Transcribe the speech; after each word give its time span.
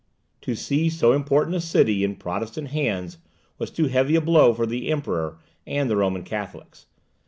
To 0.41 0.55
see 0.55 0.89
so 0.89 1.13
important 1.13 1.55
a 1.55 1.61
city 1.61 2.03
in 2.03 2.15
Protestant 2.15 2.69
hands 2.69 3.19
was 3.59 3.69
too 3.69 3.85
heavy 3.85 4.15
a 4.15 4.21
blow 4.21 4.51
for 4.51 4.65
the 4.65 4.89
Emperor 4.89 5.37
and 5.67 5.91
the 5.91 5.95
Roman 5.95 6.23
Catholics. 6.23 6.87